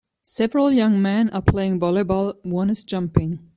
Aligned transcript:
Several 0.23 0.71
young 0.71 0.99
men 0.99 1.29
are 1.29 1.43
playing 1.43 1.79
volleyball 1.79 2.33
one 2.43 2.71
is 2.71 2.83
jumping. 2.83 3.37